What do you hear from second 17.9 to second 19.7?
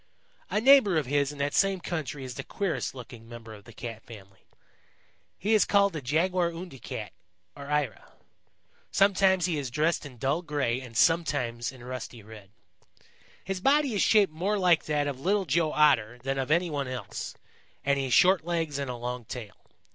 he has short legs and a long tail.